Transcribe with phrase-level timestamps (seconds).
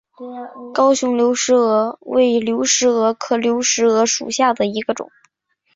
[0.73, 5.11] 高雄流石蛾为流石蛾科流石蛾属下的一个种。